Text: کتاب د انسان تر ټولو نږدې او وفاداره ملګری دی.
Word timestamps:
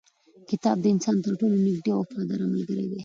کتاب 0.49 0.77
د 0.81 0.85
انسان 0.93 1.17
تر 1.25 1.33
ټولو 1.39 1.55
نږدې 1.67 1.91
او 1.93 2.01
وفاداره 2.03 2.45
ملګری 2.53 2.85
دی. 2.91 2.99